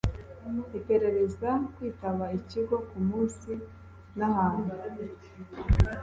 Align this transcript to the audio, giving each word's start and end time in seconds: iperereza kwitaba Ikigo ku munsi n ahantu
iperereza 0.77 1.49
kwitaba 1.73 2.25
Ikigo 2.37 2.75
ku 2.87 2.97
munsi 3.07 3.51
n 4.17 4.19
ahantu 4.29 4.73